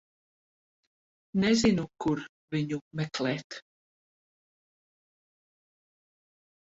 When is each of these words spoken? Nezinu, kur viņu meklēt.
Nezinu, 1.43 1.85
kur 2.05 2.23
viņu 2.55 2.79
meklēt. 3.01 3.59